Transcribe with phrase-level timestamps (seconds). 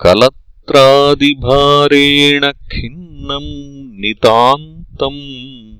[0.00, 5.78] कलत्रादिभारेण खिन्नम् नितान्तम्।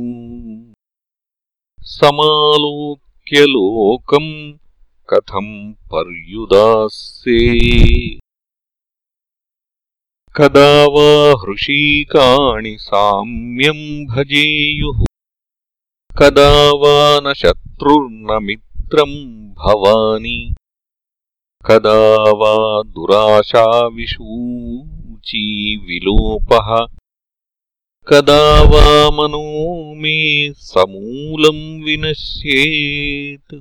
[1.82, 4.54] समालोक्यलोकम्
[5.10, 8.20] कथम् पर्युदास्ये।
[10.36, 15.06] कदा वा हृषीकाणि साम्यम् भजेयुः।
[16.20, 20.56] कदा वा न शत्रुर्न मित्रम् भवानि।
[21.66, 22.82] कदा वा
[25.78, 26.96] विलोपः
[28.08, 33.56] कदा वा मनो मे समूलम् विनश्येत्।